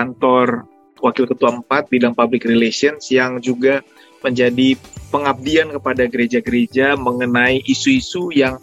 [0.00, 0.64] kantor
[1.00, 3.84] Wakil Ketua 4 bidang Public Relations yang juga
[4.20, 4.76] menjadi
[5.08, 8.60] pengabdian kepada gereja-gereja mengenai isu-isu yang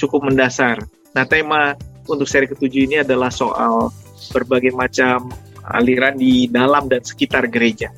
[0.00, 0.80] cukup mendasar.
[1.12, 1.76] Nah, tema
[2.08, 3.92] untuk seri ketujuh ini adalah soal
[4.32, 5.28] berbagai macam
[5.76, 7.92] aliran di dalam dan sekitar gereja.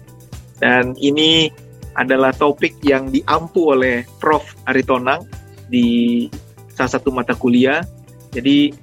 [0.58, 1.50] Dan ini
[1.94, 4.44] adalah topik yang diampu oleh Prof.
[4.66, 5.26] Aritonang
[5.70, 6.26] di
[6.74, 7.86] salah satu mata kuliah.
[8.34, 8.74] Jadi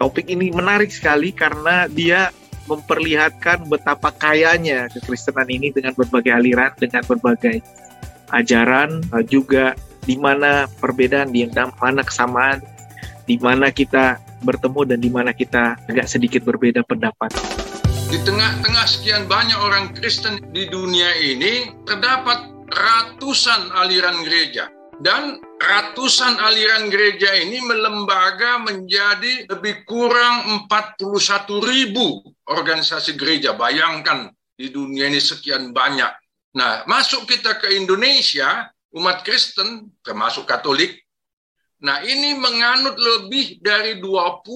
[0.00, 2.32] topik ini menarik sekali karena dia
[2.66, 7.62] memperlihatkan betapa kayanya kekristenan ini dengan berbagai aliran, dengan berbagai
[8.34, 12.62] ajaran, eh, juga di mana perbedaan, di mana kesamaan,
[13.26, 17.34] di mana kita bertemu dan di mana kita agak sedikit berbeda pendapat.
[18.06, 24.70] Di tengah-tengah sekian banyak orang Kristen di dunia ini, terdapat ratusan aliran gereja.
[25.02, 31.00] Dan ratusan aliran gereja ini melembaga menjadi lebih kurang 41
[31.64, 33.56] ribu organisasi gereja.
[33.56, 36.12] Bayangkan di dunia ini sekian banyak.
[36.56, 38.64] Nah, masuk kita ke Indonesia,
[38.96, 41.04] umat Kristen, termasuk Katolik,
[41.84, 44.48] nah ini menganut lebih dari 20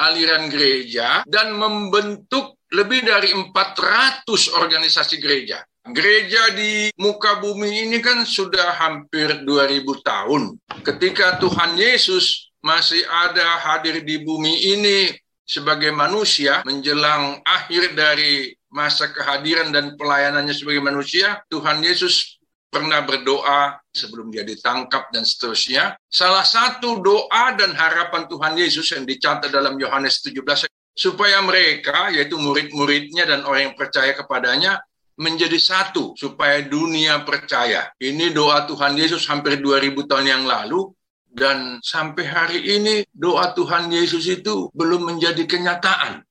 [0.00, 4.24] aliran gereja dan membentuk lebih dari 400
[4.56, 5.60] organisasi gereja.
[5.88, 10.42] Gereja di muka bumi ini kan sudah hampir 2000 tahun.
[10.84, 15.16] Ketika Tuhan Yesus masih ada hadir di bumi ini
[15.48, 22.36] sebagai manusia menjelang akhir dari masa kehadiran dan pelayanannya sebagai manusia, Tuhan Yesus
[22.68, 25.96] pernah berdoa sebelum dia ditangkap dan seterusnya.
[26.12, 32.36] Salah satu doa dan harapan Tuhan Yesus yang dicatat dalam Yohanes 17 supaya mereka yaitu
[32.36, 34.82] murid-muridnya dan orang yang percaya kepadanya
[35.18, 37.90] menjadi satu supaya dunia percaya.
[37.98, 40.94] Ini doa Tuhan Yesus hampir 2000 tahun yang lalu
[41.28, 46.22] dan sampai hari ini doa Tuhan Yesus itu belum menjadi kenyataan.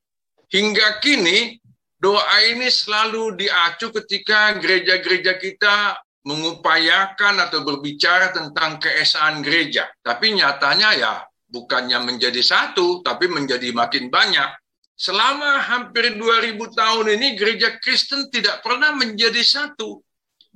[0.48, 1.60] Hingga kini
[2.00, 9.88] doa ini selalu diacu ketika gereja-gereja kita mengupayakan atau berbicara tentang keesaan gereja.
[10.04, 11.14] Tapi nyatanya ya
[11.48, 14.50] bukannya menjadi satu, tapi menjadi makin banyak.
[14.98, 20.02] Selama hampir 2000 tahun ini gereja Kristen tidak pernah menjadi satu.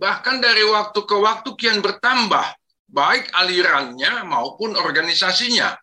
[0.01, 2.57] Bahkan dari waktu ke waktu kian bertambah,
[2.89, 5.77] baik alirannya maupun organisasinya.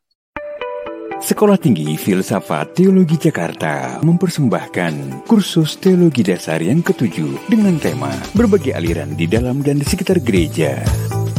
[1.23, 9.15] Sekolah Tinggi Filsafat Teologi Jakarta mempersembahkan kursus teologi dasar yang ketujuh dengan tema berbagai aliran
[9.15, 10.83] di dalam dan di sekitar gereja.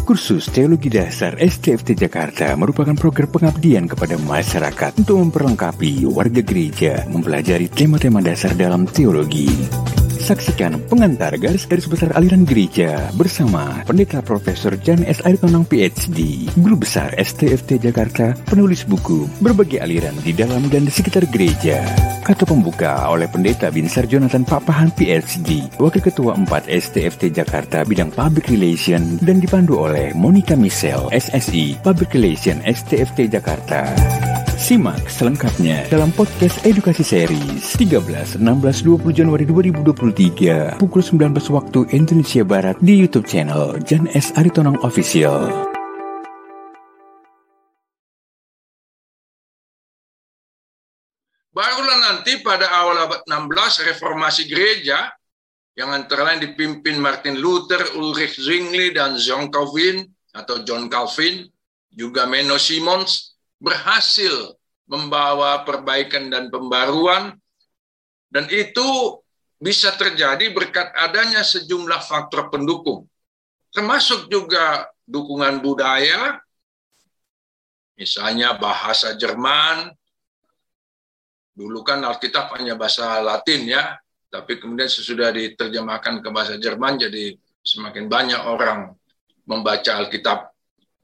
[0.10, 7.70] Kursus Teologi Dasar STFT Jakarta merupakan program pengabdian kepada masyarakat untuk memperlengkapi warga gereja mempelajari
[7.70, 9.46] tema-tema dasar dalam teologi.
[10.20, 15.24] Saksikan pengantar garis-garis besar aliran gereja bersama Pendeta Profesor Jan S.
[15.26, 21.26] Aritonang PhD, Guru Besar STFT Jakarta, penulis buku Berbagai Aliran di Dalam dan di Sekitar
[21.34, 21.82] Gereja.
[22.22, 28.54] Kata pembuka oleh Pendeta Binsar Jonathan Papahan PhD, Wakil Ketua 4 STFT Jakarta bidang Public
[28.54, 33.84] Relation dan dipandu oleh Monica Michelle, SSI, Public Relation STFT Jakarta.
[34.60, 42.44] Simak selengkapnya dalam podcast edukasi series 13, 16, 20 Januari 2023 pukul 19 waktu Indonesia
[42.44, 44.36] Barat di YouTube channel Jan S.
[44.36, 45.48] Aritonang Official.
[51.56, 55.12] Barulah nanti pada awal abad 16 reformasi gereja
[55.80, 60.04] yang antara lain dipimpin Martin Luther, Ulrich Zwingli, dan John Calvin
[60.36, 61.48] atau John Calvin,
[61.88, 64.60] juga Menno Simons, berhasil
[64.92, 67.32] membawa perbaikan dan pembaruan.
[68.28, 69.24] Dan itu
[69.56, 73.08] bisa terjadi berkat adanya sejumlah faktor pendukung
[73.74, 76.42] termasuk juga dukungan budaya
[77.98, 79.94] misalnya bahasa Jerman.
[81.54, 84.00] Dulu kan Alkitab hanya bahasa Latin ya
[84.30, 87.34] tapi kemudian sesudah diterjemahkan ke bahasa Jerman jadi
[87.66, 88.94] semakin banyak orang
[89.50, 90.50] membaca Alkitab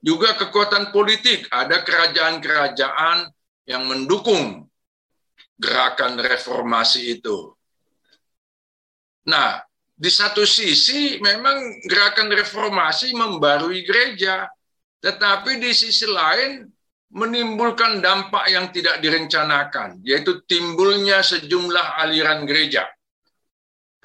[0.06, 1.50] juga kekuatan politik.
[1.50, 3.26] Ada kerajaan-kerajaan
[3.66, 4.70] yang mendukung
[5.58, 7.58] gerakan reformasi itu.
[9.26, 9.58] Nah,
[9.98, 14.46] di satu sisi memang gerakan reformasi membarui gereja,
[15.02, 16.70] tetapi di sisi lain
[17.10, 22.86] menimbulkan dampak yang tidak direncanakan, yaitu timbulnya sejumlah aliran gereja.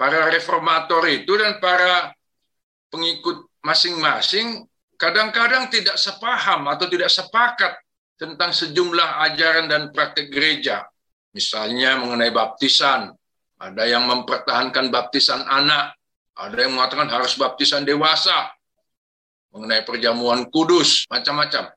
[0.01, 2.09] Para reformator itu dan para
[2.89, 4.65] pengikut masing-masing
[4.97, 7.77] kadang-kadang tidak sepaham atau tidak sepakat
[8.17, 10.89] tentang sejumlah ajaran dan praktik gereja.
[11.37, 13.13] Misalnya mengenai baptisan,
[13.61, 15.93] ada yang mempertahankan baptisan anak,
[16.33, 18.49] ada yang mengatakan harus baptisan dewasa,
[19.53, 21.69] mengenai perjamuan kudus, macam-macam.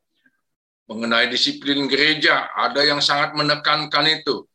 [0.88, 4.48] Mengenai disiplin gereja, ada yang sangat menekankan itu.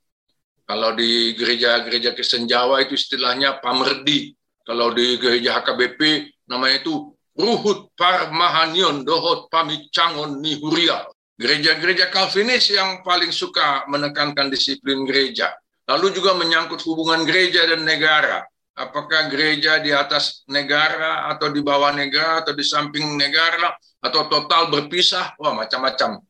[0.70, 4.38] Kalau di gereja-gereja Kristen Jawa itu istilahnya pamerdi.
[4.62, 11.10] Kalau di gereja HKBP namanya itu Ruhut Parmahanion Dohot Pamicangon Nihuria.
[11.42, 15.58] Gereja-gereja Calvinis yang paling suka menekankan disiplin gereja.
[15.90, 18.46] Lalu juga menyangkut hubungan gereja dan negara.
[18.78, 23.74] Apakah gereja di atas negara atau di bawah negara atau di samping negara
[24.06, 25.34] atau total berpisah?
[25.42, 26.22] Wah, macam-macam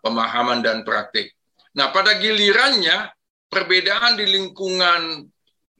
[0.00, 1.36] pemahaman dan praktik.
[1.76, 3.15] Nah, pada gilirannya
[3.56, 5.24] perbedaan di lingkungan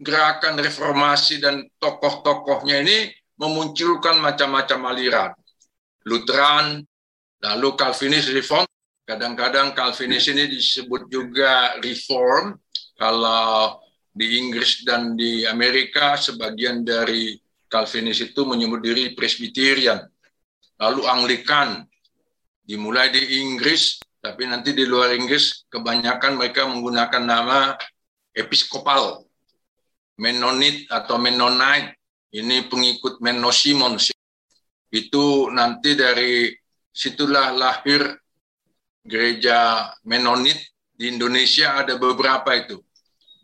[0.01, 5.33] gerakan reformasi dan tokoh-tokohnya ini memunculkan macam-macam aliran.
[6.09, 6.81] Lutheran,
[7.45, 8.65] lalu Calvinis Reform.
[9.05, 12.57] Kadang-kadang Calvinis ini disebut juga Reform.
[12.97, 13.77] Kalau
[14.09, 17.37] di Inggris dan di Amerika, sebagian dari
[17.69, 20.01] Calvinis itu menyebut diri Presbyterian.
[20.81, 21.85] Lalu Anglikan,
[22.65, 27.79] dimulai di Inggris, tapi nanti di luar Inggris kebanyakan mereka menggunakan nama
[28.35, 29.23] episkopal,
[30.19, 31.95] Menonit atau Mennonite.
[32.35, 34.11] Ini pengikut Menno Simons.
[34.91, 36.51] Itu nanti dari
[36.91, 38.03] situlah lahir
[39.07, 40.59] gereja Menonit
[40.91, 42.83] di Indonesia ada beberapa itu.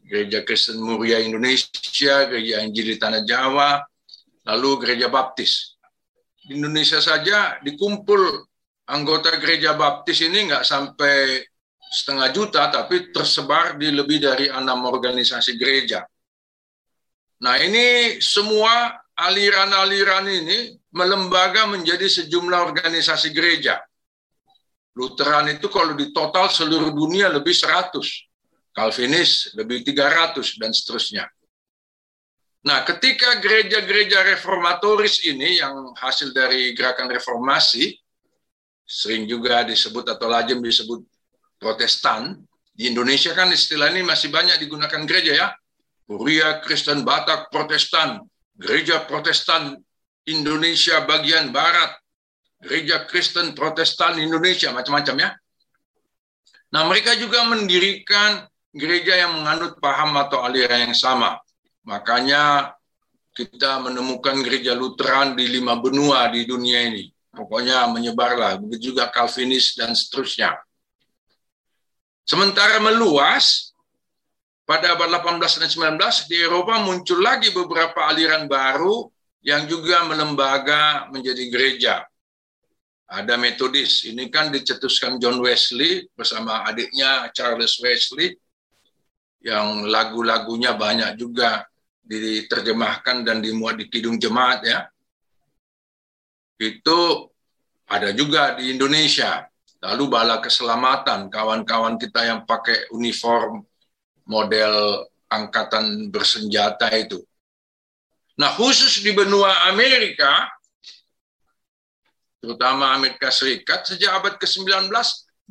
[0.03, 3.79] Gereja Kristen Muria Indonesia, Gereja Injil di Tanah Jawa,
[4.51, 5.79] lalu Gereja Baptis.
[6.43, 8.51] Di Indonesia saja dikumpul
[8.93, 11.41] anggota gereja baptis ini nggak sampai
[11.93, 16.05] setengah juta, tapi tersebar di lebih dari enam organisasi gereja.
[17.43, 23.81] Nah ini semua aliran-aliran ini melembaga menjadi sejumlah organisasi gereja.
[24.93, 27.97] Lutheran itu kalau di total seluruh dunia lebih 100.
[28.73, 31.29] Calvinis lebih 300 dan seterusnya.
[32.63, 38.02] Nah, ketika gereja-gereja reformatoris ini yang hasil dari gerakan reformasi
[38.93, 41.01] sering juga disebut atau lazim disebut
[41.57, 42.37] Protestan.
[42.77, 45.49] Di Indonesia kan istilah ini masih banyak digunakan gereja ya.
[46.05, 48.21] Kuria Kristen Batak Protestan,
[48.53, 49.81] Gereja Protestan
[50.29, 51.97] Indonesia bagian barat,
[52.61, 55.31] Gereja Kristen Protestan Indonesia macam-macam ya.
[56.73, 61.37] Nah, mereka juga mendirikan gereja yang menganut paham atau aliran yang sama.
[61.85, 62.73] Makanya
[63.33, 68.61] kita menemukan gereja Lutheran di lima benua di dunia ini pokoknya menyebarlah.
[68.61, 70.61] Begitu juga Calvinis dan seterusnya.
[72.23, 73.75] Sementara meluas,
[74.63, 79.11] pada abad 18 dan 19 di Eropa muncul lagi beberapa aliran baru
[79.43, 81.95] yang juga melembaga menjadi gereja.
[83.11, 88.39] Ada metodis, ini kan dicetuskan John Wesley bersama adiknya Charles Wesley,
[89.43, 91.67] yang lagu-lagunya banyak juga
[92.01, 94.81] diterjemahkan dan dimuat di Kidung Jemaat ya
[96.63, 97.01] itu
[97.93, 99.45] ada juga di Indonesia.
[99.85, 103.67] Lalu bala keselamatan, kawan-kawan kita yang pakai uniform
[104.25, 107.21] model angkatan bersenjata itu.
[108.41, 110.49] Nah, khusus di benua Amerika,
[112.41, 114.89] terutama Amerika Serikat, sejak abad ke-19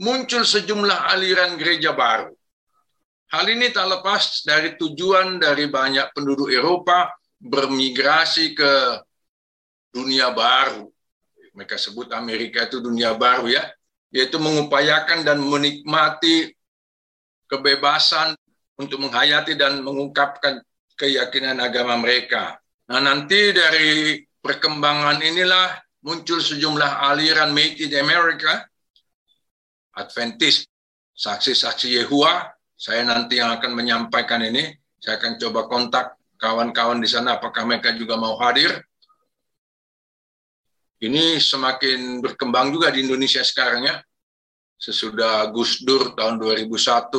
[0.01, 2.33] muncul sejumlah aliran gereja baru.
[3.31, 8.99] Hal ini tak lepas dari tujuan dari banyak penduduk Eropa bermigrasi ke
[9.95, 10.90] dunia baru,
[11.51, 13.63] mereka sebut Amerika itu dunia baru ya,
[14.11, 16.51] yaitu mengupayakan dan menikmati
[17.47, 18.35] kebebasan
[18.79, 20.63] untuk menghayati dan mengungkapkan
[20.95, 22.59] keyakinan agama mereka.
[22.87, 28.65] Nah nanti dari perkembangan inilah muncul sejumlah aliran Made in America,
[29.95, 30.65] Adventist,
[31.13, 36.05] saksi-saksi Yehua, saya nanti yang akan menyampaikan ini, saya akan coba kontak
[36.41, 38.81] kawan-kawan di sana apakah mereka juga mau hadir
[41.01, 43.97] ini semakin berkembang juga di Indonesia sekarang ya.
[44.77, 47.09] Sesudah Gus Dur tahun 2001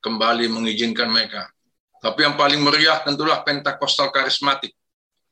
[0.00, 1.44] kembali mengizinkan mereka.
[2.00, 4.72] Tapi yang paling meriah tentulah Pentakosta Karismatik.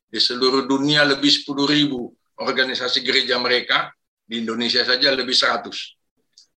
[0.08, 3.88] Di seluruh dunia lebih 10 ribu organisasi gereja mereka,
[4.24, 5.72] di Indonesia saja lebih 100.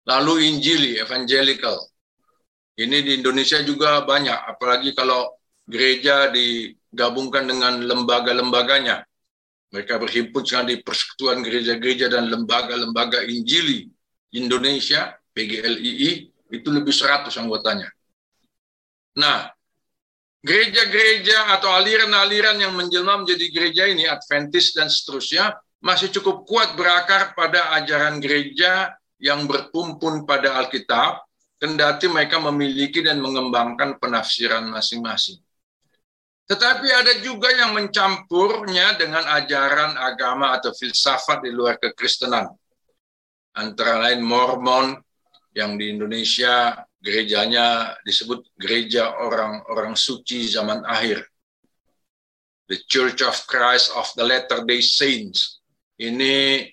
[0.06, 1.78] Lalu Injili, Evangelical.
[2.76, 5.30] Ini di Indonesia juga banyak, apalagi kalau
[5.66, 9.06] gereja digabungkan dengan lembaga-lembaganya
[9.76, 13.92] mereka berhimpun sekarang di persekutuan gereja-gereja dan lembaga-lembaga Injili
[14.32, 17.92] Indonesia, PGLII, itu lebih 100 anggotanya.
[19.20, 19.52] Nah,
[20.40, 27.36] gereja-gereja atau aliran-aliran yang menjelma menjadi gereja ini, Adventist dan seterusnya, masih cukup kuat berakar
[27.36, 31.28] pada ajaran gereja yang bertumpun pada Alkitab,
[31.60, 35.45] kendati mereka memiliki dan mengembangkan penafsiran masing-masing.
[36.46, 42.46] Tetapi ada juga yang mencampurnya dengan ajaran agama atau filsafat di luar kekristenan.
[43.58, 44.94] Antara lain Mormon
[45.58, 51.26] yang di Indonesia gerejanya disebut gereja orang-orang suci zaman akhir.
[52.70, 55.62] The Church of Christ of the Latter-day Saints.
[55.98, 56.66] Ini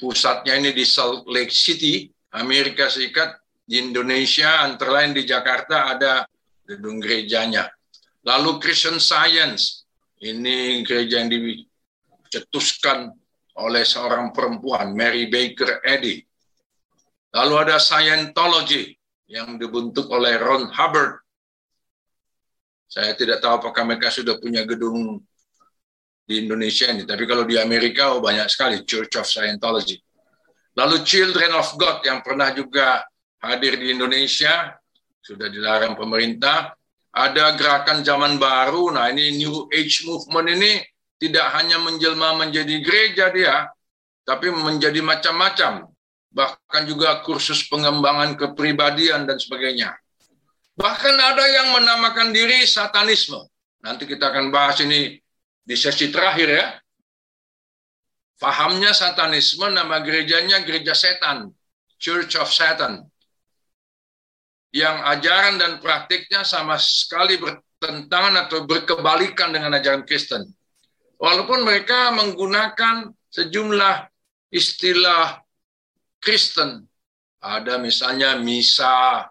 [0.00, 6.24] pusatnya ini di Salt Lake City, Amerika Serikat, di Indonesia, antara lain di Jakarta ada
[6.64, 7.68] gedung gerejanya.
[8.22, 9.82] Lalu Christian Science,
[10.22, 13.10] ini gereja yang dicetuskan
[13.58, 16.22] oleh seorang perempuan, Mary Baker Eddy.
[17.34, 18.94] Lalu ada Scientology
[19.26, 21.18] yang dibentuk oleh Ron Hubbard.
[22.86, 25.18] Saya tidak tahu apakah mereka sudah punya gedung
[26.28, 27.08] di Indonesia ini.
[27.08, 29.96] Tapi kalau di Amerika oh banyak sekali Church of Scientology.
[30.76, 33.04] Lalu Children of God yang pernah juga
[33.42, 34.76] hadir di Indonesia
[35.24, 36.76] sudah dilarang pemerintah.
[37.12, 38.88] Ada gerakan zaman baru.
[38.96, 40.72] Nah ini New Age Movement ini
[41.20, 43.68] tidak hanya menjelma menjadi gereja dia,
[44.24, 45.92] tapi menjadi macam-macam.
[46.32, 49.92] Bahkan juga kursus pengembangan kepribadian dan sebagainya.
[50.72, 53.44] Bahkan ada yang menamakan diri satanisme.
[53.84, 55.20] Nanti kita akan bahas ini
[55.60, 56.66] di sesi terakhir ya.
[58.40, 61.52] Fahamnya satanisme, nama gerejanya gereja setan,
[62.00, 63.11] Church of Satan.
[64.72, 70.48] Yang ajaran dan praktiknya sama sekali bertentangan atau berkebalikan dengan ajaran Kristen.
[71.20, 73.96] Walaupun mereka menggunakan sejumlah
[74.52, 75.40] istilah
[76.18, 76.88] Kristen.
[77.42, 79.26] Ada misalnya misa,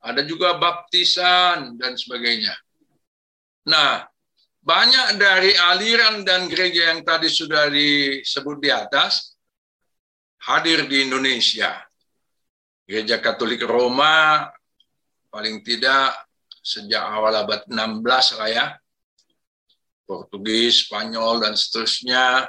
[0.00, 2.56] ada juga baptisan, dan sebagainya.
[3.68, 4.08] Nah,
[4.64, 9.36] banyak dari aliran dan gereja yang tadi sudah disebut di atas
[10.48, 11.87] hadir di Indonesia.
[12.88, 14.48] Gereja Katolik Roma
[15.28, 16.16] paling tidak
[16.64, 18.66] sejak awal abad 16 lah ya.
[20.08, 22.48] Portugis, Spanyol, dan seterusnya.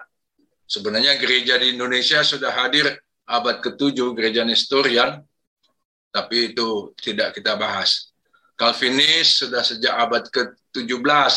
[0.63, 2.87] Sebenarnya gereja di Indonesia sudah hadir
[3.27, 5.19] abad ke-7, gereja Nestorian,
[6.15, 8.15] tapi itu tidak kita bahas.
[8.55, 11.35] Calvinis sudah sejak abad ke-17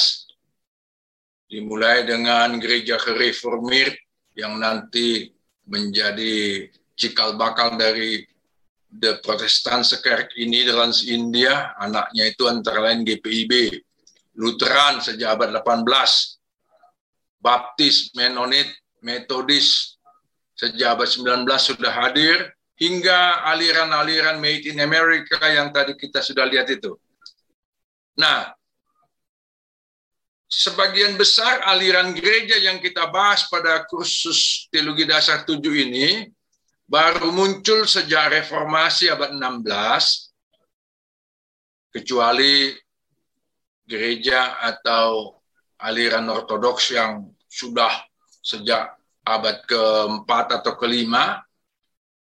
[1.51, 3.93] dimulai dengan gereja reformir
[4.39, 5.29] yang nanti
[5.67, 6.67] menjadi
[6.97, 8.25] cikal bakal dari
[8.93, 13.81] The Protestant sekarang ini dalam India, anaknya itu antara lain GPIB,
[14.37, 15.89] Lutheran sejak abad 18,
[17.41, 18.69] Baptis, Menonit,
[19.01, 19.97] Metodis
[20.53, 26.69] sejak abad 19 sudah hadir, hingga aliran-aliran made in America yang tadi kita sudah lihat
[26.73, 26.97] itu.
[28.17, 28.53] Nah,
[30.49, 36.29] sebagian besar aliran gereja yang kita bahas pada kursus teologi dasar 7 ini
[36.93, 40.29] baru muncul sejak reformasi abad 16
[41.89, 42.77] kecuali
[43.89, 45.41] gereja atau
[45.81, 47.89] aliran ortodoks yang sudah
[48.45, 48.93] sejak
[49.25, 51.41] abad keempat atau kelima.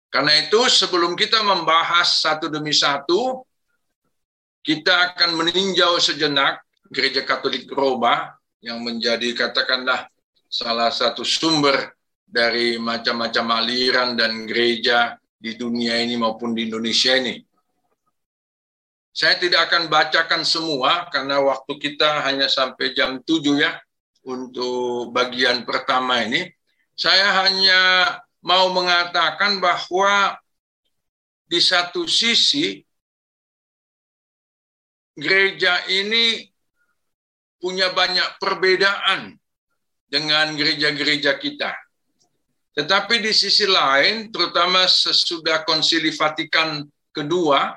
[0.08, 3.44] Karena itu sebelum kita membahas satu demi satu,
[4.64, 8.32] kita akan meninjau sejenak Gereja Katolik Roma
[8.64, 10.08] yang menjadi katakanlah
[10.48, 11.95] salah satu sumber
[12.26, 17.38] dari macam-macam aliran dan gereja di dunia ini maupun di Indonesia ini.
[19.16, 23.72] Saya tidak akan bacakan semua karena waktu kita hanya sampai jam 7 ya
[24.28, 26.52] untuk bagian pertama ini.
[27.00, 27.82] Saya hanya
[28.44, 30.36] mau mengatakan bahwa
[31.48, 32.84] di satu sisi
[35.16, 36.52] gereja ini
[37.62, 39.40] punya banyak perbedaan
[40.12, 41.85] dengan gereja-gereja kita.
[42.76, 46.84] Tetapi di sisi lain, terutama sesudah konsili Vatikan
[47.16, 47.72] kedua,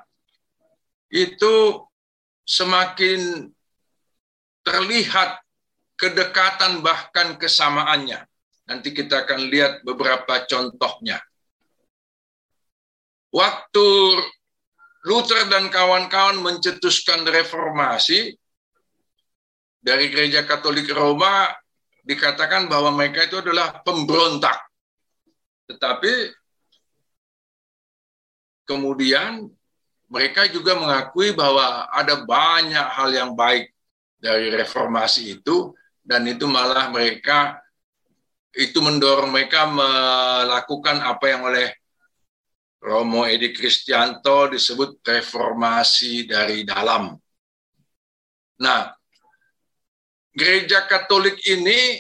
[1.09, 1.87] itu
[2.43, 3.47] semakin
[4.67, 5.39] terlihat
[5.95, 8.27] kedekatan bahkan kesamaannya.
[8.69, 11.23] Nanti kita akan lihat beberapa contohnya.
[13.33, 13.89] Waktu
[15.07, 18.37] Luther dan kawan-kawan mencetuskan reformasi,
[19.79, 21.49] dari gereja Katolik Roma
[22.05, 24.68] dikatakan bahwa mereka itu adalah pemberontak.
[25.69, 26.13] Tetapi
[28.65, 29.49] kemudian
[30.09, 33.69] mereka juga mengakui bahwa ada banyak hal yang baik
[34.17, 37.61] dari reformasi itu dan itu malah mereka
[38.57, 41.69] itu mendorong mereka melakukan apa yang oleh
[42.79, 47.13] Romo Edi Kristianto disebut reformasi dari dalam.
[48.59, 48.91] Nah,
[50.31, 51.99] gereja Katolik ini,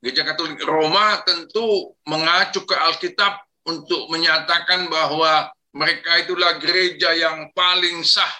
[0.00, 3.36] gereja Katolik Roma tentu mengacu ke Alkitab
[3.68, 8.32] untuk menyatakan bahwa mereka itulah gereja yang paling sah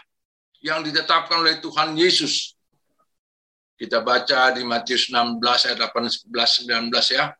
[0.64, 2.56] yang ditetapkan oleh Tuhan Yesus.
[3.76, 7.32] Kita baca di Matius 16 ayat 18 19 ya.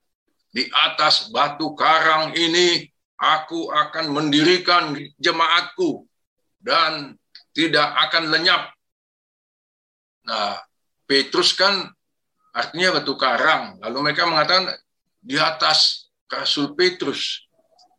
[0.50, 2.88] Di atas batu karang ini
[3.20, 6.08] aku akan mendirikan jemaatku
[6.60, 7.16] dan
[7.52, 8.72] tidak akan lenyap.
[10.24, 10.56] Nah,
[11.04, 11.92] Petrus kan
[12.54, 13.78] artinya batu karang.
[13.82, 14.74] Lalu mereka mengatakan
[15.20, 17.46] di atas Rasul Petrus.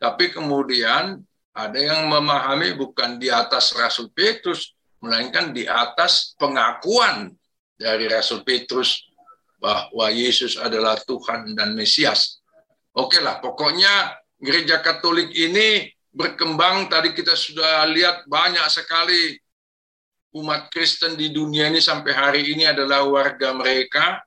[0.01, 7.33] Tapi kemudian ada yang memahami bukan di atas Rasul Petrus, melainkan di atas pengakuan
[7.75, 9.03] dari Rasul Petrus
[9.61, 12.41] bahwa Yesus adalah Tuhan dan Mesias.
[12.97, 16.89] Oke lah, pokoknya gereja Katolik ini berkembang.
[16.89, 19.37] Tadi kita sudah lihat banyak sekali
[20.33, 24.23] umat Kristen di dunia ini sampai hari ini adalah warga mereka.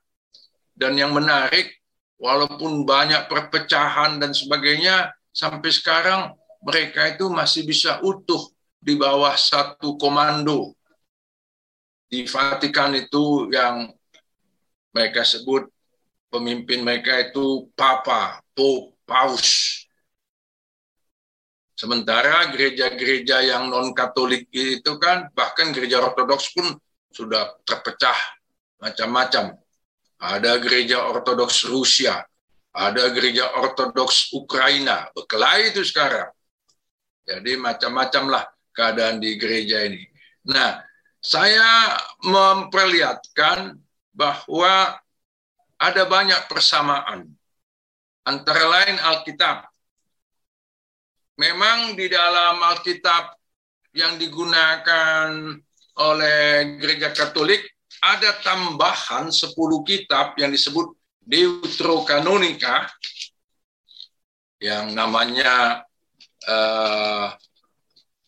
[0.75, 1.71] Dan yang menarik,
[2.19, 8.51] walaupun banyak perpecahan dan sebagainya, sampai sekarang mereka itu masih bisa utuh
[8.83, 10.75] di bawah satu komando.
[12.11, 13.89] Di Vatikan itu yang
[14.91, 15.65] mereka sebut
[16.27, 19.81] pemimpin mereka itu Papa, Pope, Paus.
[21.75, 26.71] Sementara gereja-gereja yang non-Katolik itu kan, bahkan gereja Ortodoks pun
[27.11, 28.15] sudah terpecah
[28.79, 29.64] macam-macam.
[30.15, 32.23] Ada gereja Ortodoks Rusia,
[32.71, 36.31] ada gereja Ortodoks Ukraina, berkelahi itu sekarang.
[37.25, 40.03] Jadi macam-macam lah keadaan di gereja ini.
[40.51, 40.79] Nah,
[41.19, 43.75] saya memperlihatkan
[44.13, 44.95] bahwa
[45.75, 47.27] ada banyak persamaan.
[48.25, 49.67] Antara lain Alkitab.
[51.35, 53.35] Memang di dalam Alkitab
[53.91, 55.31] yang digunakan
[55.99, 57.74] oleh gereja Katolik
[58.05, 60.93] ada tambahan 10 kitab yang disebut
[61.25, 62.85] Deuterokanonika
[64.61, 65.81] yang namanya
[66.45, 67.33] uh,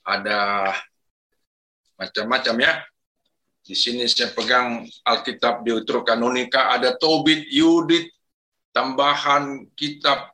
[0.02, 0.74] ada
[1.94, 2.74] macam-macam ya
[3.68, 8.08] di sini saya pegang Alkitab Deuterokanonika, ada Tobit, Yudit,
[8.72, 10.32] tambahan kitab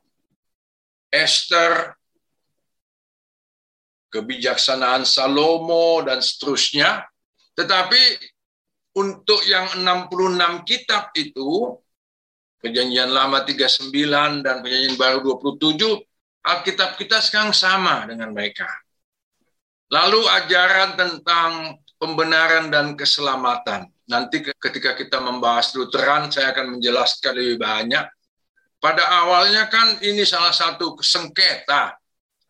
[1.10, 1.98] Esther,
[4.14, 7.10] kebijaksanaan Salomo, dan seterusnya.
[7.58, 8.33] Tetapi
[8.94, 11.78] untuk yang 66 kitab itu,
[12.62, 13.90] Perjanjian Lama 39
[14.46, 16.00] dan Perjanjian Baru 27,
[16.44, 18.70] Alkitab kita sekarang sama dengan mereka.
[19.90, 23.88] Lalu ajaran tentang pembenaran dan keselamatan.
[24.10, 28.06] Nanti ketika kita membahas Lutheran, saya akan menjelaskan lebih banyak.
[28.84, 31.96] Pada awalnya kan ini salah satu sengketa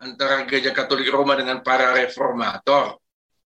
[0.02, 2.98] antara Gereja Katolik Roma dengan para reformator.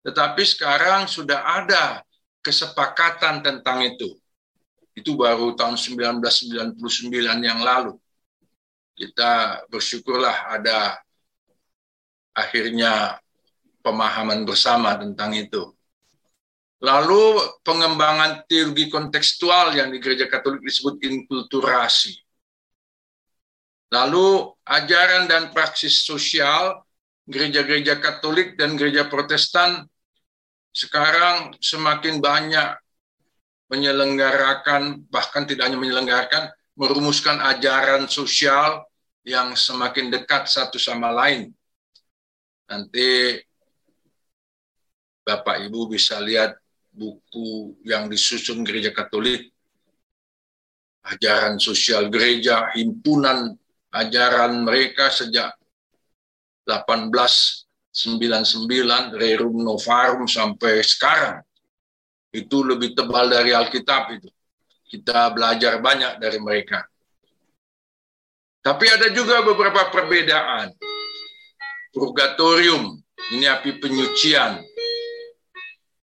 [0.08, 2.07] Tetapi sekarang sudah ada
[2.48, 4.16] kesepakatan tentang itu.
[4.96, 6.80] Itu baru tahun 1999
[7.44, 8.00] yang lalu.
[8.96, 10.96] Kita bersyukurlah ada
[12.32, 13.20] akhirnya
[13.84, 15.76] pemahaman bersama tentang itu.
[16.80, 22.16] Lalu pengembangan teologi kontekstual yang di gereja Katolik disebut inkulturasi.
[23.92, 26.80] Lalu ajaran dan praksis sosial
[27.28, 29.90] gereja-gereja Katolik dan gereja Protestan
[30.72, 32.78] sekarang semakin banyak
[33.68, 38.86] menyelenggarakan bahkan tidak hanya menyelenggarakan merumuskan ajaran sosial
[39.28, 41.52] yang semakin dekat satu sama lain.
[42.70, 43.40] Nanti
[45.28, 46.56] Bapak Ibu bisa lihat
[46.88, 49.52] buku yang disusun gereja Katolik,
[51.04, 53.52] ajaran sosial gereja, himpunan
[53.92, 55.52] ajaran mereka sejak
[57.98, 61.42] 1899 Rerum Novarum sampai sekarang.
[62.30, 64.30] Itu lebih tebal dari Alkitab itu.
[64.86, 66.86] Kita belajar banyak dari mereka.
[68.62, 70.70] Tapi ada juga beberapa perbedaan.
[71.90, 73.02] Purgatorium,
[73.34, 74.62] ini api penyucian.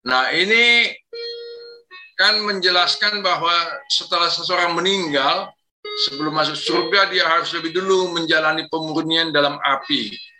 [0.02, 0.90] Nah, ini
[2.18, 3.54] kan menjelaskan bahwa
[3.86, 5.54] setelah seseorang meninggal,
[6.10, 10.33] sebelum masuk surga dia harus lebih dulu menjalani pemurnian dalam api.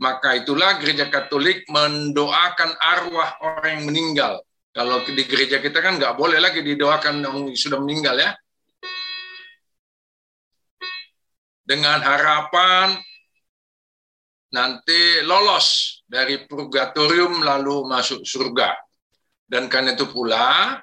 [0.00, 4.40] Maka itulah gereja Katolik mendoakan arwah orang yang meninggal.
[4.72, 8.32] Kalau di gereja kita kan nggak boleh lagi didoakan yang sudah meninggal ya.
[11.60, 12.96] Dengan harapan
[14.56, 18.72] nanti lolos dari purgatorium lalu masuk surga.
[19.44, 20.80] Dan karena itu pula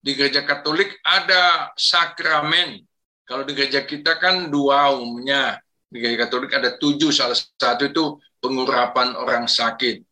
[0.00, 2.80] di gereja Katolik ada sakramen.
[3.28, 5.60] Kalau di gereja kita kan dua umumnya.
[5.88, 8.04] Di gereja Katolik ada tujuh, salah satu itu
[8.44, 10.04] pengurapan orang sakit.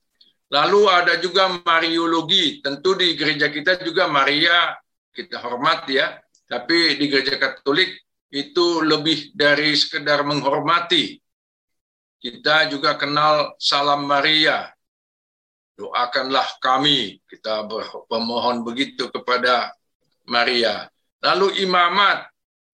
[0.49, 2.65] Lalu ada juga Mariologi.
[2.65, 4.73] Tentu di gereja kita juga Maria
[5.13, 6.17] kita hormat ya.
[6.47, 7.93] Tapi di gereja Katolik
[8.33, 11.19] itu lebih dari sekedar menghormati.
[12.17, 14.73] Kita juga kenal Salam Maria,
[15.77, 17.21] doakanlah kami.
[17.29, 17.67] Kita
[18.09, 19.75] bermohon begitu kepada
[20.27, 20.89] Maria.
[21.21, 22.31] Lalu imamat,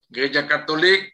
[0.09, 1.13] gereja Katolik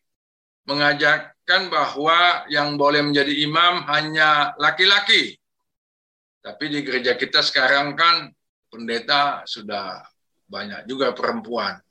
[1.50, 5.34] mengajarkan bahwa yang boleh menjadi imam hanya laki-laki.
[6.46, 8.30] Tapi di gereja kita sekarang kan
[8.70, 10.06] pendeta sudah
[10.46, 11.82] banyak juga perempuan.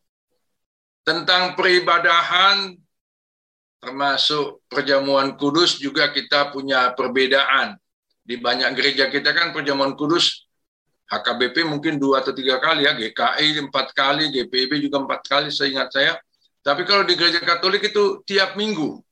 [1.03, 2.79] Tentang peribadahan
[3.83, 7.75] termasuk perjamuan kudus juga kita punya perbedaan.
[8.23, 10.47] Di banyak gereja kita kan perjamuan kudus
[11.09, 15.89] HKBP mungkin dua atau tiga kali ya, GKI empat kali, GPIB juga empat kali seingat
[15.91, 16.21] saya.
[16.61, 19.08] Tapi kalau di gereja Katolik itu tiap minggu.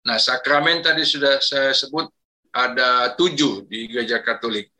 [0.00, 2.08] Nah, sakramen tadi sudah saya sebut
[2.50, 4.72] ada tujuh di gereja Katolik.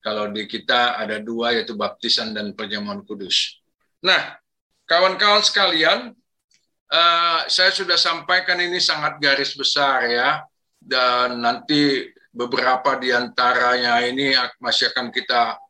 [0.00, 3.60] Kalau di kita ada dua yaitu baptisan dan perjamuan kudus.
[4.00, 4.40] Nah,
[4.88, 6.16] kawan-kawan sekalian,
[6.88, 10.40] uh, saya sudah sampaikan ini sangat garis besar ya,
[10.80, 15.60] dan nanti beberapa di antaranya ini masih akan kita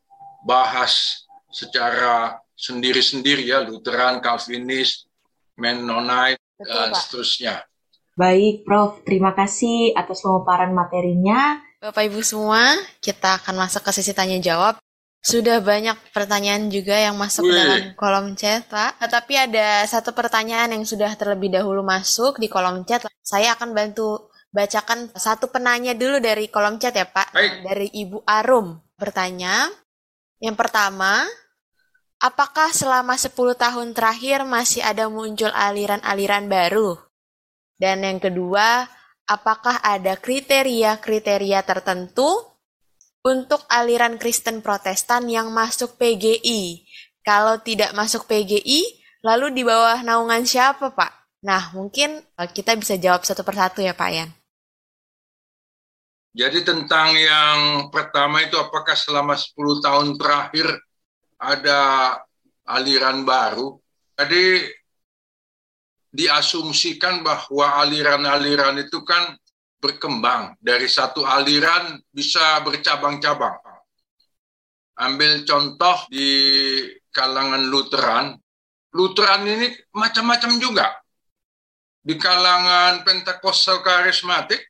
[0.46, 5.10] bahas secara sendiri-sendiri ya, Lutheran, Calvinis,
[5.58, 6.98] Mennonite, Betul, dan Pak.
[7.02, 7.54] seterusnya.
[8.20, 9.00] Baik, Prof.
[9.08, 11.56] Terima kasih atas pemaparan materinya.
[11.80, 14.76] Bapak Ibu semua, kita akan masuk ke sesi tanya jawab.
[15.24, 17.56] Sudah banyak pertanyaan juga yang masuk Wih.
[17.56, 19.00] dalam kolom chat, Pak.
[19.00, 23.08] Tetapi ada satu pertanyaan yang sudah terlebih dahulu masuk di kolom chat.
[23.24, 27.32] Saya akan bantu bacakan satu penanya dulu dari kolom chat ya Pak.
[27.32, 27.52] Baik.
[27.64, 29.72] Dari Ibu Arum bertanya.
[30.44, 31.24] Yang pertama,
[32.20, 37.09] apakah selama 10 tahun terakhir masih ada muncul aliran-aliran baru?
[37.80, 38.84] Dan yang kedua,
[39.24, 42.28] apakah ada kriteria-kriteria tertentu
[43.24, 46.84] untuk aliran Kristen Protestan yang masuk PGI?
[47.24, 48.84] Kalau tidak masuk PGI,
[49.24, 51.40] lalu di bawah naungan siapa, Pak?
[51.40, 54.30] Nah, mungkin kita bisa jawab satu persatu ya, Pak Yan.
[56.36, 60.68] Jadi tentang yang pertama itu apakah selama 10 tahun terakhir
[61.40, 61.80] ada
[62.68, 63.80] aliran baru?
[64.20, 64.68] Jadi
[66.10, 69.38] diasumsikan bahwa aliran-aliran itu kan
[69.80, 70.58] berkembang.
[70.60, 73.56] Dari satu aliran bisa bercabang-cabang.
[75.00, 76.28] Ambil contoh di
[77.08, 78.36] kalangan Lutheran.
[78.92, 80.86] Lutheran ini macam-macam juga.
[82.00, 84.60] Di kalangan Pentakosta karismatik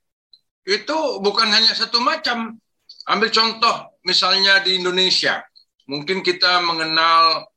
[0.68, 2.54] itu bukan hanya satu macam.
[3.10, 5.42] Ambil contoh misalnya di Indonesia,
[5.88, 7.48] mungkin kita mengenal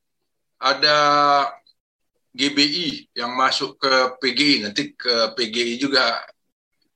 [0.58, 0.98] ada
[2.34, 6.26] GBI yang masuk ke PGI, nanti ke PGI juga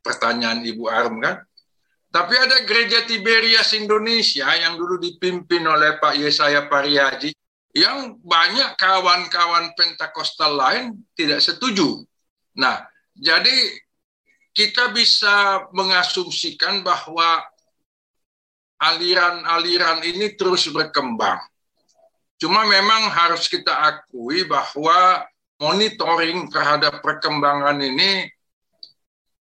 [0.01, 1.45] pertanyaan Ibu Arum kan.
[2.09, 7.29] Tapi ada gereja Tiberias Indonesia yang dulu dipimpin oleh Pak Yesaya Pariaji,
[7.77, 12.01] yang banyak kawan-kawan Pentakostal lain tidak setuju.
[12.57, 12.81] Nah,
[13.13, 13.53] jadi
[14.57, 17.45] kita bisa mengasumsikan bahwa
[18.81, 21.37] aliran-aliran ini terus berkembang.
[22.37, 25.25] Cuma memang harus kita akui bahwa
[25.57, 28.29] monitoring terhadap perkembangan ini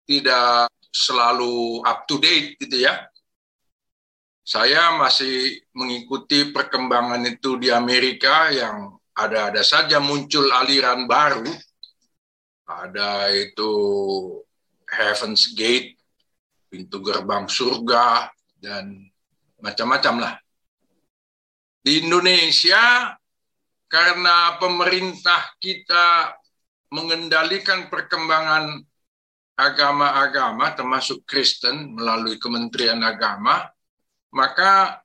[0.08, 3.04] tidak selalu up to date gitu ya.
[4.46, 11.50] Saya masih mengikuti perkembangan itu di Amerika yang ada-ada saja muncul aliran baru.
[12.64, 13.72] Ada itu
[14.86, 15.98] Heaven's Gate,
[16.70, 18.30] pintu gerbang surga,
[18.62, 19.10] dan
[19.60, 20.34] macam-macam lah.
[21.86, 23.14] Di Indonesia,
[23.86, 26.34] karena pemerintah kita
[26.90, 28.82] mengendalikan perkembangan
[29.54, 33.70] agama-agama, termasuk Kristen melalui Kementerian Agama,
[34.34, 34.98] maka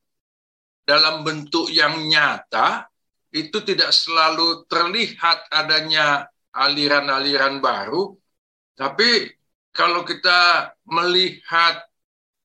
[0.89, 2.89] dalam bentuk yang nyata
[3.29, 8.17] itu tidak selalu terlihat adanya aliran-aliran baru,
[8.73, 9.29] tapi
[9.69, 11.85] kalau kita melihat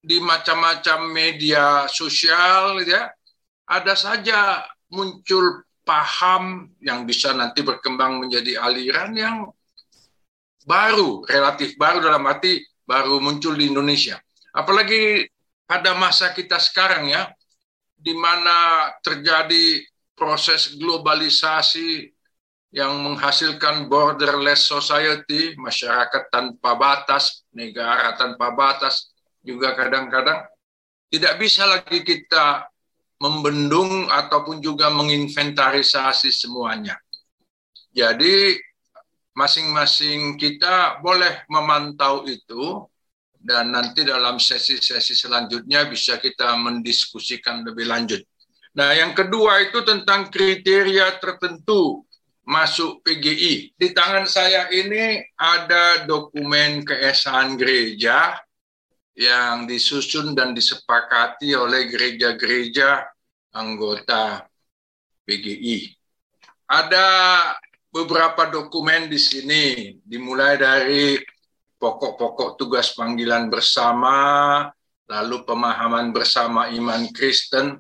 [0.04, 3.14] di macam-macam media sosial ya
[3.65, 9.38] ada saja muncul paham yang bisa nanti berkembang menjadi aliran yang
[10.65, 14.17] baru relatif baru dalam arti baru muncul di Indonesia.
[14.54, 15.30] Apalagi
[15.65, 17.30] pada masa kita sekarang ya
[17.93, 19.82] di mana terjadi
[20.17, 22.10] proses globalisasi
[22.75, 30.43] yang menghasilkan borderless society, masyarakat tanpa batas, negara tanpa batas, juga kadang-kadang
[31.08, 32.67] tidak bisa lagi kita
[33.19, 36.99] membendung ataupun juga menginventarisasi semuanya.
[37.95, 38.60] Jadi
[39.36, 42.84] masing-masing kita boleh memantau itu
[43.39, 48.19] dan nanti dalam sesi-sesi selanjutnya bisa kita mendiskusikan lebih lanjut.
[48.75, 52.04] Nah, yang kedua itu tentang kriteria tertentu
[52.43, 53.71] masuk PGI.
[53.73, 58.36] Di tangan saya ini ada dokumen keesaan gereja
[59.15, 63.08] yang disusun dan disepakati oleh gereja-gereja
[63.56, 64.43] anggota
[65.23, 65.95] PGI.
[66.67, 67.08] Ada
[67.88, 71.15] beberapa dokumen di sini, dimulai dari
[71.80, 74.67] pokok-pokok tugas panggilan bersama,
[75.08, 77.80] lalu pemahaman bersama iman Kristen.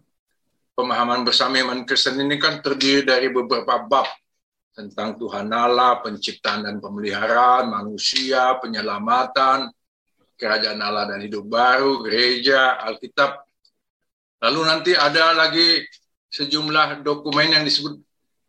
[0.75, 4.07] Pemahaman bersama iman Kristen ini kan terdiri dari beberapa bab
[4.75, 9.71] tentang Tuhan Allah, penciptaan dan pemeliharaan, manusia, penyelamatan,
[10.35, 13.43] kerajaan Allah dan hidup baru, gereja, Alkitab.
[14.43, 15.81] Lalu nanti ada lagi
[16.29, 17.95] sejumlah dokumen yang disebut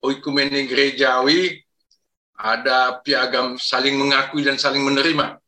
[0.03, 1.63] oikumene gerejawi,
[2.37, 5.41] ada piagam saling mengakui dan saling menerima,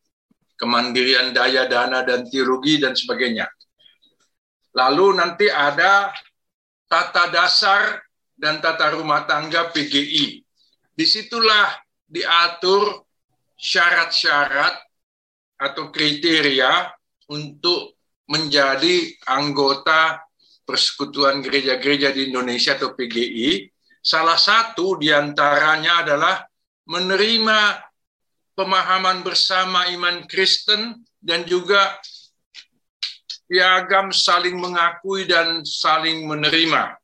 [0.57, 3.45] kemandirian daya dana dan teologi dan sebagainya.
[4.73, 6.09] Lalu nanti ada
[6.89, 8.01] tata dasar
[8.33, 10.41] dan tata rumah tangga PGI
[10.95, 11.77] di situlah
[12.09, 13.05] diatur
[13.59, 14.88] syarat-syarat
[15.59, 16.87] atau kriteria
[17.27, 17.99] untuk
[18.31, 20.23] menjadi anggota
[20.63, 23.67] Persekutuan Gereja-Gereja di Indonesia atau PGI.
[23.99, 26.45] Salah satu di antaranya adalah
[26.85, 27.81] menerima
[28.53, 31.97] pemahaman bersama iman Kristen dan juga
[33.49, 36.95] piagam saling mengakui dan saling menerima.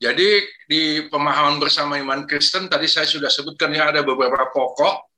[0.00, 5.09] Jadi di pemahaman bersama iman Kristen tadi saya sudah sebutkan ya ada beberapa pokok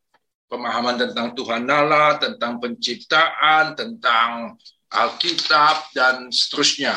[0.52, 4.60] pemahaman tentang Tuhan Allah, tentang penciptaan, tentang
[4.92, 6.92] Alkitab dan seterusnya.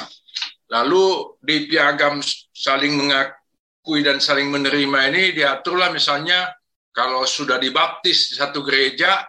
[0.67, 2.19] Lalu di piagam
[2.51, 6.51] saling mengakui dan saling menerima ini diaturlah misalnya
[6.91, 9.23] kalau sudah dibaptis di satu gereja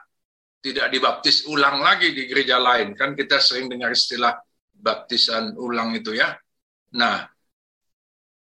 [0.59, 4.35] tidak dibaptis ulang lagi di gereja lain kan kita sering dengar istilah
[4.75, 6.35] baptisan ulang itu ya.
[6.99, 7.23] Nah,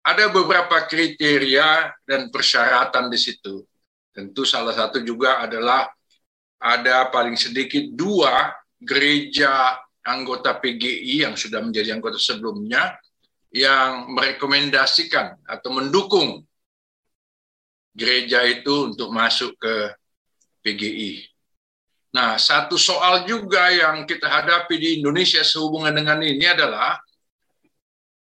[0.01, 3.61] ada beberapa kriteria dan persyaratan di situ.
[4.15, 5.91] Tentu salah satu juga adalah
[6.55, 9.75] ada paling sedikit dua gereja
[10.07, 12.95] anggota PGI yang sudah menjadi anggota sebelumnya
[13.51, 16.47] yang merekomendasikan atau mendukung
[17.91, 19.75] gereja itu untuk masuk ke
[20.63, 21.27] PGI.
[22.15, 26.95] Nah, satu soal juga yang kita hadapi di Indonesia sehubungan dengan ini adalah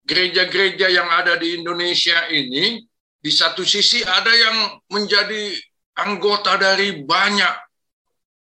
[0.05, 2.85] gereja-gereja yang ada di Indonesia ini
[3.21, 4.57] di satu sisi ada yang
[4.89, 5.57] menjadi
[5.99, 7.55] anggota dari banyak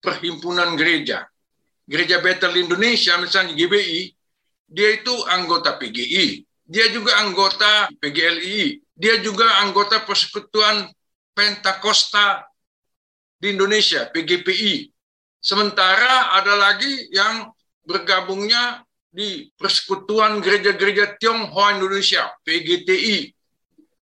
[0.00, 1.28] perhimpunan gereja.
[1.84, 4.08] Gereja Bethel Indonesia misalnya GBI,
[4.64, 10.88] dia itu anggota PGI, dia juga anggota PGLI, dia juga anggota Persekutuan
[11.36, 12.48] Pentakosta
[13.36, 14.88] di Indonesia, PGPI.
[15.44, 17.52] Sementara ada lagi yang
[17.84, 18.80] bergabungnya
[19.12, 23.28] di Persekutuan Gereja-Gereja Tionghoa Indonesia, PGTI.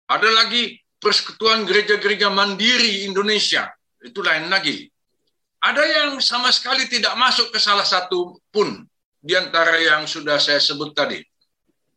[0.07, 3.67] Ada lagi Persekutuan Gereja-Gereja Mandiri Indonesia,
[3.99, 4.87] itu lain lagi.
[5.59, 8.87] Ada yang sama sekali tidak masuk ke salah satu pun
[9.19, 11.19] di antara yang sudah saya sebut tadi.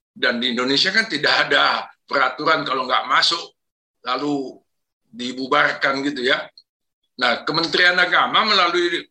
[0.10, 3.54] Dan di Indonesia kan tidak ada peraturan kalau nggak masuk
[4.06, 4.58] lalu
[5.10, 6.46] dibubarkan gitu ya.
[7.22, 9.06] Nah, Kementerian Agama melalui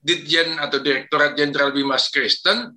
[0.00, 2.72] Ditjen atau Direktorat Jenderal Bimas Kristen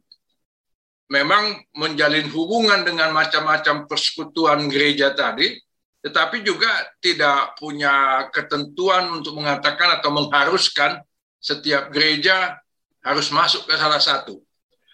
[1.08, 5.56] memang menjalin hubungan dengan macam-macam persekutuan gereja tadi,
[6.04, 11.00] tetapi juga tidak punya ketentuan untuk mengatakan atau mengharuskan
[11.40, 12.60] setiap gereja
[13.04, 14.44] harus masuk ke salah satu.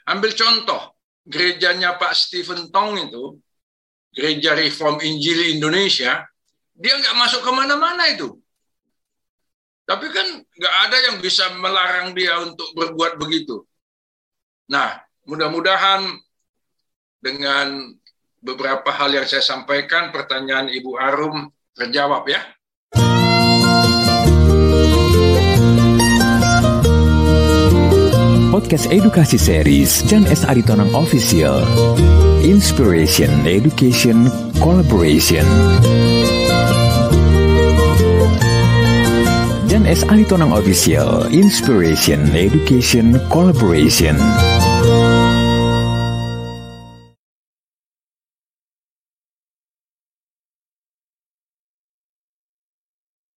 [0.06, 0.94] Ambil contoh,
[1.26, 3.38] gerejanya Pak Stephen Tong itu,
[4.14, 6.26] gereja Reform Injil Indonesia,
[6.74, 8.38] dia nggak masuk ke mana-mana itu.
[9.86, 13.66] Tapi kan nggak ada yang bisa melarang dia untuk berbuat begitu.
[14.70, 16.10] Nah, Mudah-mudahan
[17.22, 17.94] dengan
[18.40, 22.42] beberapa hal yang saya sampaikan, pertanyaan Ibu Arum terjawab ya.
[28.50, 30.44] Podcast Edukasi Series Jan S.
[30.44, 31.64] Aritonang Official
[32.44, 34.28] Inspiration, Education,
[34.60, 35.48] Collaboration
[39.70, 40.04] Jan S.
[40.12, 44.20] Aritonang Official Inspiration, Education, Collaboration